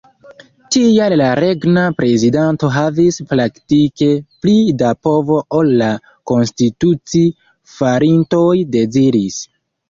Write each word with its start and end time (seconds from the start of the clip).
Tial 0.75 1.13
la 1.21 1.25
regna 1.39 1.81
prezidanto 1.99 2.69
havis 2.77 3.19
praktike 3.33 4.07
pli 4.45 4.55
da 4.83 4.95
povo 5.09 5.37
ol 5.59 5.71
la 5.83 5.91
konstituci-farintoj 6.33 8.57
deziris. 8.79 9.39